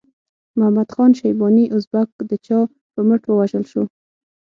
محمد 0.57 0.89
خان 0.95 1.11
شیباني 1.19 1.65
ازبک 1.75 2.09
د 2.29 2.31
چا 2.45 2.59
په 2.93 2.99
مټ 3.07 3.21
ووژل 3.27 3.63
شو؟ 3.71 3.83